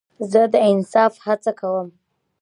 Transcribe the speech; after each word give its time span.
زه 0.31 0.41
د 0.53 0.55
انصاف 0.69 1.13
هڅه 1.25 1.51
کوم. 1.59 1.87